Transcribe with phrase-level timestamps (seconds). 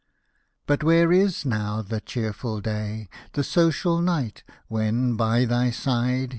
[0.65, 6.29] But, where is now the cheerful day, The social night, when, by thy side.